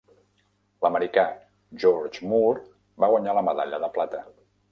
L'americà 0.85 1.25
George 1.83 2.25
Moore 2.33 2.63
va 3.05 3.11
guanyar 3.13 3.39
la 3.41 3.47
medalla 3.51 3.81
de 3.87 3.93
plata. 3.99 4.27